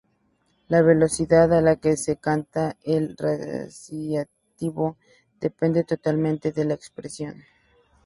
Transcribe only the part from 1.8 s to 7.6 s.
se canta el recitativo depende totalmente de la expresión.